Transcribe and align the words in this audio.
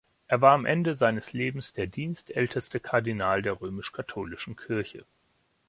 Er 0.25 0.41
war 0.41 0.53
am 0.53 0.65
Ende 0.65 0.97
seines 0.97 1.31
Lebens 1.31 1.73
der 1.73 1.85
dienstälteste 1.85 2.79
Kardinal 2.79 3.43
der 3.43 3.61
römisch-katholischen 3.61 4.55
Kirche. 4.55 5.05